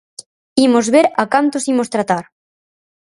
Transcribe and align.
Imos 0.65 0.85
ver 0.93 1.07
a 1.21 1.23
cantos 1.33 1.67
imos 1.73 1.91
tratar. 1.95 2.25